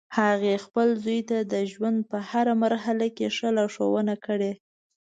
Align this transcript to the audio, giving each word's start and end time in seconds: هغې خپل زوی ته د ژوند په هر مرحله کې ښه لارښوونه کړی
هغې 0.17 0.63
خپل 0.65 0.87
زوی 1.03 1.19
ته 1.29 1.37
د 1.53 1.55
ژوند 1.71 1.99
په 2.11 2.17
هر 2.29 2.47
مرحله 2.63 3.07
کې 3.17 3.27
ښه 3.35 3.49
لارښوونه 3.57 4.13
کړی 4.25 4.51